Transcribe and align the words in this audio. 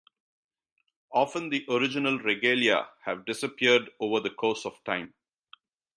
Often 1.11 1.49
the 1.49 1.63
original 1.69 2.17
regalia 2.17 2.89
have 3.05 3.23
disappeared 3.23 3.91
over 3.99 4.19
the 4.19 4.31
course 4.31 4.65
of 4.65 4.83
time. 4.83 5.13